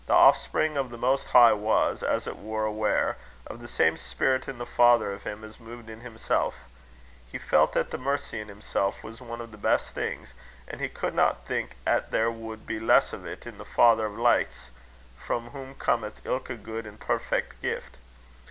The 0.07 0.13
offspring 0.15 0.79
o' 0.79 0.83
the 0.87 0.97
Most 0.97 1.27
High 1.27 1.53
was, 1.53 2.01
as 2.01 2.25
it 2.25 2.35
were, 2.39 2.65
aware 2.65 3.17
o' 3.47 3.55
the 3.55 3.67
same 3.67 3.97
spirit 3.97 4.49
i' 4.49 4.51
the 4.51 4.65
father 4.65 5.11
o' 5.11 5.19
him, 5.19 5.43
as 5.43 5.57
muved 5.57 5.89
in 5.89 6.01
himsel'. 6.01 6.55
He 7.31 7.37
felt 7.37 7.77
'at 7.77 7.91
the 7.91 7.99
mercy 7.99 8.39
in 8.39 8.47
himsel' 8.47 8.95
was 9.03 9.21
ane 9.21 9.29
o' 9.41 9.45
the 9.45 9.59
best 9.59 9.93
things; 9.93 10.33
an' 10.67 10.79
he 10.79 10.89
cudna 10.89 11.35
think 11.45 11.75
'at 11.85 12.09
there 12.09 12.31
wad 12.31 12.65
be 12.65 12.79
less 12.79 13.13
o't 13.13 13.23
i' 13.45 13.51
the 13.51 13.63
father 13.63 14.07
o' 14.07 14.19
lichts, 14.19 14.71
frae 15.15 15.39
whom 15.51 15.75
cometh 15.75 16.25
ilka 16.25 16.55
guid 16.55 16.87
an' 16.87 16.97
perfeck 16.97 17.61
gift. 17.61 17.97